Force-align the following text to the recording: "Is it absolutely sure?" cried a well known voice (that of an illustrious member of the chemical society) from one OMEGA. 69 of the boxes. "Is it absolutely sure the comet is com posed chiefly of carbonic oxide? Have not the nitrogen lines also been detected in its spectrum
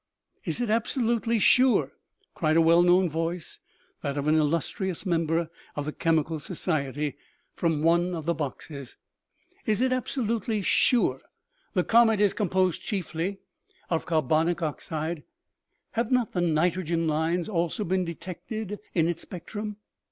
"Is 0.45 0.59
it 0.59 0.71
absolutely 0.71 1.37
sure?" 1.37 1.91
cried 2.33 2.55
a 2.57 2.61
well 2.61 2.81
known 2.81 3.07
voice 3.07 3.59
(that 4.01 4.17
of 4.17 4.25
an 4.27 4.33
illustrious 4.33 5.05
member 5.05 5.51
of 5.75 5.85
the 5.85 5.91
chemical 5.91 6.39
society) 6.39 7.17
from 7.53 7.83
one 7.83 8.05
OMEGA. 8.13 8.17
69 8.17 8.17
of 8.17 8.25
the 8.25 8.33
boxes. 8.33 8.97
"Is 9.67 9.79
it 9.79 9.93
absolutely 9.93 10.63
sure 10.63 11.21
the 11.73 11.83
comet 11.83 12.19
is 12.19 12.33
com 12.33 12.49
posed 12.49 12.81
chiefly 12.81 13.41
of 13.91 14.07
carbonic 14.07 14.63
oxide? 14.63 15.21
Have 15.91 16.11
not 16.11 16.31
the 16.31 16.41
nitrogen 16.41 17.07
lines 17.07 17.47
also 17.47 17.83
been 17.83 18.03
detected 18.03 18.79
in 18.95 19.07
its 19.07 19.21
spectrum 19.21 19.77